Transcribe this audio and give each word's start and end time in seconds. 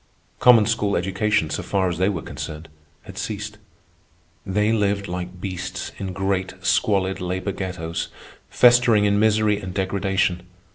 Common 0.39 0.65
school 0.65 0.97
education, 0.97 1.51
so 1.51 1.61
far 1.61 1.87
as 1.87 1.99
they 1.99 2.09
were 2.09 2.23
concerned, 2.23 2.69
had 3.03 3.19
ceased. 3.19 3.59
They 4.43 4.71
lived 4.71 5.07
like 5.07 5.39
beasts 5.39 5.91
in 5.99 6.11
great 6.11 6.55
squalid 6.65 7.21
labor 7.21 7.51
ghettos, 7.51 8.07
festering 8.49 9.05
in 9.05 9.19
misery 9.19 9.59
and 9.61 9.75
degradation. 9.75 10.41